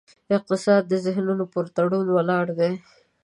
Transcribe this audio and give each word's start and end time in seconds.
اقتصاد 0.35 0.83
د 0.87 0.93
ذهنونو 1.05 1.45
پر 1.53 1.65
تړون 1.75 2.07
ولاړ 2.11 2.45
دی. 2.59 2.71